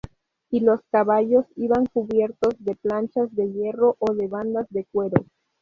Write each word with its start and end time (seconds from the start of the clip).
Y 0.49 0.61
los 0.61 0.79
caballos 0.91 1.45
iban 1.55 1.85
cubiertos 1.85 2.55
de 2.57 2.75
planchas 2.75 3.35
de 3.35 3.51
hierro 3.51 3.97
o 3.99 4.15
de 4.15 4.25
bandas 4.27 4.65
de 4.71 4.85
cuero. 4.85 5.23